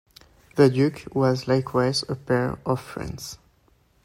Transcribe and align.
The 0.55 0.67
Duke 0.67 1.13
was 1.13 1.47
likewise 1.47 2.03
a 2.09 2.15
"pair" 2.15 2.57
of 2.65 2.81
France. 2.81 3.37